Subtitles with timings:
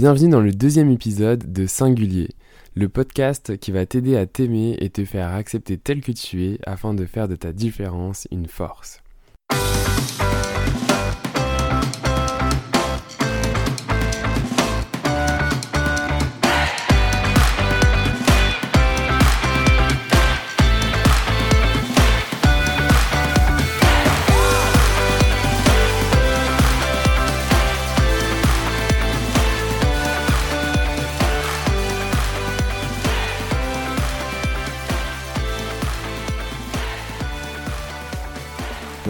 [0.00, 2.30] Bienvenue dans le deuxième épisode de Singulier,
[2.74, 6.58] le podcast qui va t'aider à t'aimer et te faire accepter tel que tu es
[6.64, 9.02] afin de faire de ta différence une force.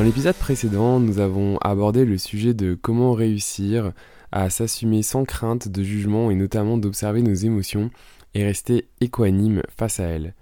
[0.00, 3.92] Dans l'épisode précédent, nous avons abordé le sujet de comment réussir
[4.32, 7.90] à s'assumer sans crainte de jugement et notamment d'observer nos émotions
[8.32, 10.32] et rester équanime face à elles.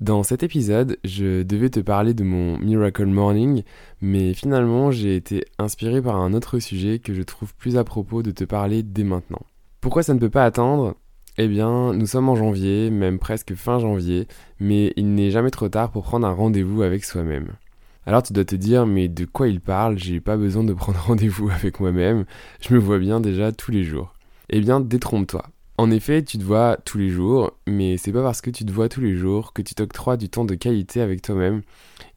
[0.00, 3.62] Dans cet épisode, je devais te parler de mon Miracle Morning,
[4.02, 8.22] mais finalement j'ai été inspiré par un autre sujet que je trouve plus à propos
[8.22, 9.46] de te parler dès maintenant.
[9.80, 10.94] Pourquoi ça ne peut pas attendre?
[11.38, 15.70] Eh bien, nous sommes en janvier, même presque fin janvier, mais il n'est jamais trop
[15.70, 17.54] tard pour prendre un rendez-vous avec soi-même.
[18.10, 19.96] Alors tu dois te dire, mais de quoi il parle?
[19.96, 22.24] J'ai pas besoin de prendre rendez-vous avec moi-même,
[22.60, 24.14] je me vois bien déjà tous les jours.
[24.48, 25.46] Eh bien, détrompe-toi.
[25.78, 28.72] En effet, tu te vois tous les jours, mais c'est pas parce que tu te
[28.72, 31.62] vois tous les jours que tu t'octroies du temps de qualité avec toi-même.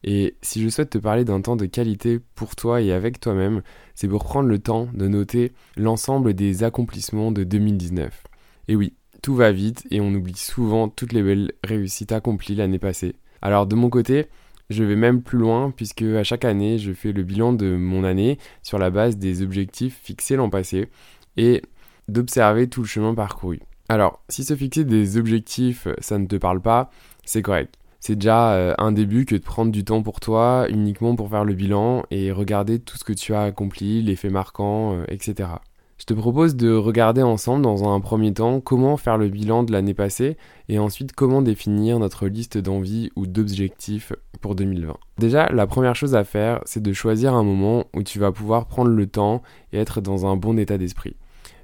[0.02, 3.62] Et si je souhaite te parler d'un temps de qualité pour toi et avec toi-même,
[3.94, 8.24] c'est pour prendre le temps de noter l'ensemble des accomplissements de 2019.
[8.66, 12.80] Et oui, tout va vite et on oublie souvent toutes les belles réussites accomplies l'année
[12.80, 13.14] passée.
[13.42, 14.26] Alors de mon côté,
[14.74, 18.04] je vais même plus loin puisque à chaque année, je fais le bilan de mon
[18.04, 20.88] année sur la base des objectifs fixés l'an passé
[21.36, 21.62] et
[22.08, 23.60] d'observer tout le chemin parcouru.
[23.88, 26.90] Alors, si se fixer des objectifs, ça ne te parle pas,
[27.24, 27.74] c'est correct.
[28.00, 31.44] C'est déjà euh, un début que de prendre du temps pour toi, uniquement pour faire
[31.44, 35.48] le bilan et regarder tout ce que tu as accompli, les faits marquants, euh, etc.
[35.96, 39.70] Je te propose de regarder ensemble dans un premier temps comment faire le bilan de
[39.70, 40.36] l'année passée
[40.68, 44.96] et ensuite comment définir notre liste d'envies ou d'objectifs pour 2020.
[45.18, 48.66] Déjà, la première chose à faire, c'est de choisir un moment où tu vas pouvoir
[48.66, 51.16] prendre le temps et être dans un bon état d'esprit.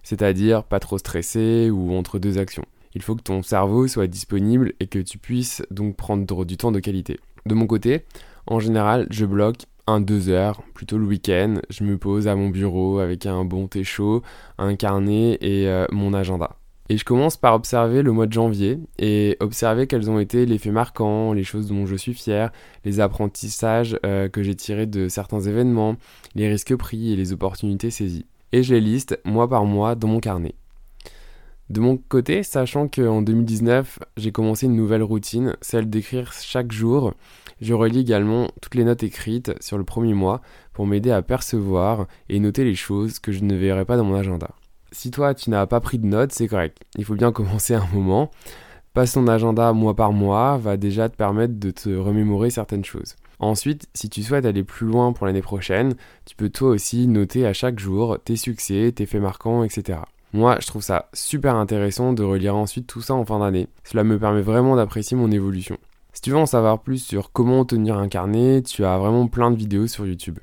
[0.04, 2.64] C'est-à-dire pas trop stressé ou entre deux actions.
[2.94, 6.72] Il faut que ton cerveau soit disponible et que tu puisses donc prendre du temps
[6.72, 7.18] de qualité.
[7.46, 8.04] De mon côté,
[8.46, 11.56] en général, je bloque un deux heures, plutôt le week-end.
[11.68, 14.22] Je me pose à mon bureau avec un bon thé chaud,
[14.58, 16.56] un carnet et euh, mon agenda.
[16.88, 20.58] Et je commence par observer le mois de janvier et observer quels ont été les
[20.58, 22.50] faits marquants, les choses dont je suis fier,
[22.84, 25.96] les apprentissages euh, que j'ai tirés de certains événements,
[26.34, 28.26] les risques pris et les opportunités saisies.
[28.52, 30.54] Et je les liste mois par mois dans mon carnet.
[31.70, 37.14] De mon côté, sachant qu'en 2019, j'ai commencé une nouvelle routine, celle d'écrire chaque jour,
[37.60, 40.40] je relis également toutes les notes écrites sur le premier mois
[40.72, 44.16] pour m'aider à percevoir et noter les choses que je ne verrai pas dans mon
[44.16, 44.50] agenda.
[44.92, 46.78] Si toi tu n'as pas pris de notes, c'est correct.
[46.96, 48.32] Il faut bien commencer un moment.
[48.92, 53.14] Passe ton agenda mois par mois va déjà te permettre de te remémorer certaines choses.
[53.38, 55.94] Ensuite, si tu souhaites aller plus loin pour l'année prochaine,
[56.24, 60.00] tu peux toi aussi noter à chaque jour tes succès, tes faits marquants, etc.
[60.32, 63.68] Moi, je trouve ça super intéressant de relire ensuite tout ça en fin d'année.
[63.84, 65.76] Cela me permet vraiment d'apprécier mon évolution.
[66.12, 69.50] Si tu veux en savoir plus sur comment tenir un carnet, tu as vraiment plein
[69.50, 70.38] de vidéos sur YouTube.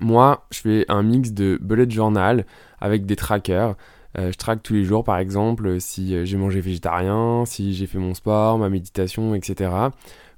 [0.00, 2.46] Moi, je fais un mix de bullet journal
[2.80, 3.76] avec des trackers.
[4.18, 7.86] Euh, je traque tous les jours, par exemple, si euh, j'ai mangé végétarien, si j'ai
[7.86, 9.70] fait mon sport, ma méditation, etc.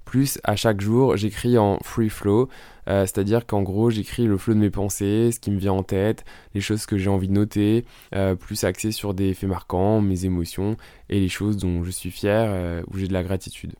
[0.04, 2.48] Plus à chaque jour, j'écris en free flow,
[2.88, 5.82] euh, c'est-à-dire qu'en gros, j'écris le flow de mes pensées, ce qui me vient en
[5.82, 10.00] tête, les choses que j'ai envie de noter, euh, plus axé sur des faits marquants,
[10.00, 10.76] mes émotions
[11.08, 13.74] et les choses dont je suis fier, euh, où j'ai de la gratitude.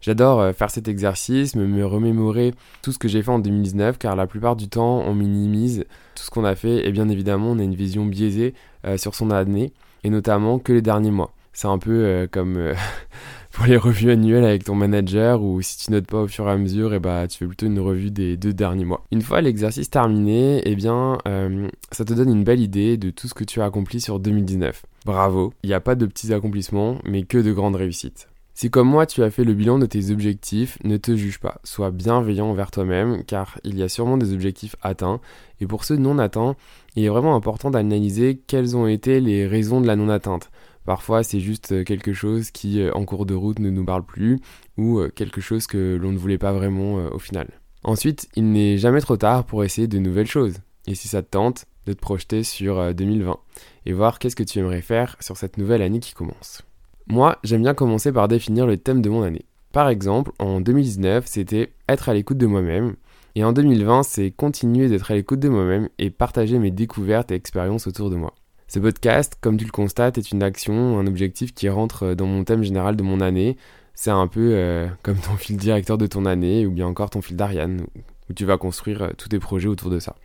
[0.00, 4.28] J'adore faire cet exercice, me, remémorer tout ce que j'ai fait en 2019, car la
[4.28, 5.84] plupart du temps, on minimise
[6.14, 8.54] tout ce qu'on a fait, et bien évidemment, on a une vision biaisée
[8.96, 9.72] sur son année,
[10.04, 11.34] et notamment que les derniers mois.
[11.52, 12.74] C'est un peu comme
[13.58, 16.52] pour les revues annuelles avec ton manager ou si tu notes pas au fur et
[16.52, 19.04] à mesure, et eh bah, tu fais plutôt une revue des deux derniers mois.
[19.10, 23.26] Une fois l'exercice terminé, eh bien, euh, ça te donne une belle idée de tout
[23.26, 24.86] ce que tu as accompli sur 2019.
[25.04, 28.28] Bravo, il n'y a pas de petits accomplissements, mais que de grandes réussites.
[28.54, 31.60] Si comme moi tu as fait le bilan de tes objectifs, ne te juge pas,
[31.64, 35.20] sois bienveillant envers toi-même car il y a sûrement des objectifs atteints
[35.60, 36.54] et pour ceux non atteints,
[36.94, 40.50] il est vraiment important d'analyser quelles ont été les raisons de la non-atteinte.
[40.88, 44.06] Parfois, c'est juste euh, quelque chose qui, euh, en cours de route, ne nous parle
[44.06, 44.40] plus,
[44.78, 47.46] ou euh, quelque chose que l'on ne voulait pas vraiment au final.
[47.84, 50.54] Ensuite, il n'est jamais trop tard pour essayer de nouvelles choses.
[50.86, 53.36] Et si ça te tente, de te projeter sur 2020
[53.84, 56.62] et voir qu'est-ce que tu aimerais faire sur cette nouvelle année qui commence.
[57.06, 59.44] Moi, j'aime bien commencer par définir le thème de mon année.
[59.72, 62.96] Par exemple, en 2019, c'était être à l'écoute de moi-même.
[63.34, 67.34] Et en 2020, c'est continuer d'être à l'écoute de moi-même et partager mes découvertes et
[67.34, 68.32] expériences autour de moi.
[68.68, 72.44] Ce podcast, comme tu le constates, est une action, un objectif qui rentre dans mon
[72.44, 73.56] thème général de mon année.
[73.94, 77.22] C'est un peu euh, comme ton fil directeur de ton année, ou bien encore ton
[77.22, 77.86] fil d'Ariane,
[78.28, 80.16] où tu vas construire euh, tous tes projets autour de ça.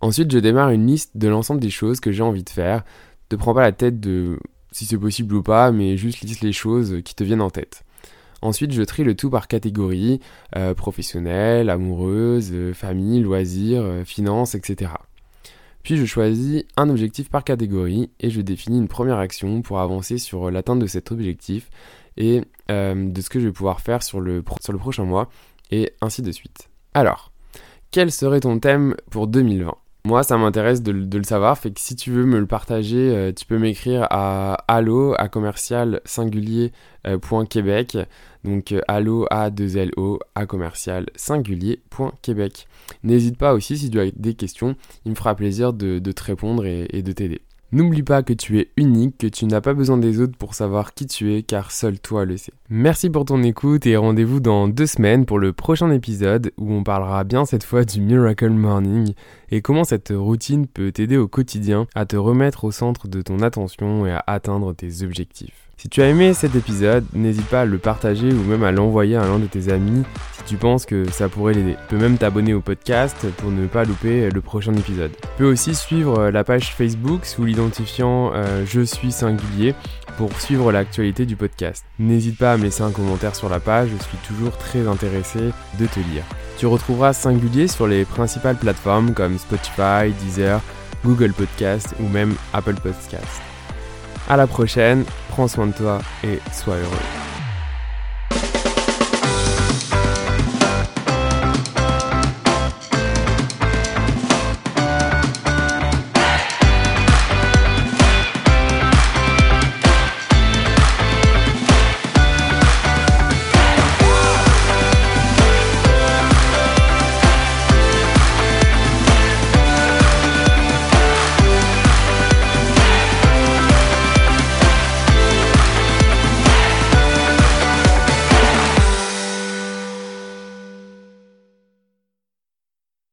[0.00, 2.84] Ensuite, je démarre une liste de l'ensemble des choses que j'ai envie de faire.
[3.28, 4.38] Te prends pas la tête de
[4.72, 7.84] si c'est possible ou pas, mais juste liste les choses qui te viennent en tête.
[8.40, 10.20] Ensuite, je trie le tout par catégorie,
[10.56, 14.90] euh, professionnelle, amoureuse, famille, loisirs, finances, etc.
[15.84, 20.16] Puis je choisis un objectif par catégorie et je définis une première action pour avancer
[20.16, 21.68] sur l'atteinte de cet objectif
[22.16, 25.28] et euh, de ce que je vais pouvoir faire sur le, sur le prochain mois
[25.70, 26.70] et ainsi de suite.
[26.94, 27.32] Alors,
[27.90, 29.76] quel serait ton thème pour 2020
[30.06, 33.32] moi, ça m'intéresse de, le savoir, fait que si tu veux me le partager, euh,
[33.32, 36.72] tu peux m'écrire à allo à commercial singulier
[37.06, 37.18] euh,
[37.48, 37.96] Québec.
[38.44, 41.80] Donc euh, allo a 2 l o à commercial singulier
[42.20, 42.66] Québec.
[43.02, 46.66] N'hésite pas aussi si tu as des questions, il me fera plaisir de, te répondre
[46.66, 47.40] et de t'aider.
[47.74, 50.94] N'oublie pas que tu es unique, que tu n'as pas besoin des autres pour savoir
[50.94, 52.52] qui tu es, car seul toi le sais.
[52.70, 56.84] Merci pour ton écoute et rendez-vous dans deux semaines pour le prochain épisode où on
[56.84, 59.14] parlera bien cette fois du Miracle Morning
[59.50, 63.40] et comment cette routine peut t'aider au quotidien à te remettre au centre de ton
[63.40, 65.63] attention et à atteindre tes objectifs.
[65.76, 69.16] Si tu as aimé cet épisode, n'hésite pas à le partager ou même à l'envoyer
[69.16, 71.76] à l'un de tes amis si tu penses que ça pourrait l'aider.
[71.88, 75.10] Tu peux même t'abonner au podcast pour ne pas louper le prochain épisode.
[75.20, 79.74] Tu peux aussi suivre la page Facebook sous l'identifiant euh, Je suis singulier
[80.16, 81.84] pour suivre l'actualité du podcast.
[81.98, 85.38] N'hésite pas à me laisser un commentaire sur la page, je suis toujours très intéressé
[85.78, 86.22] de te lire.
[86.56, 90.60] Tu retrouveras Singulier sur les principales plateformes comme Spotify, Deezer,
[91.04, 93.53] Google Podcast ou même Apple Podcast.
[94.28, 97.33] À la prochaine, prends soin de toi et sois heureux.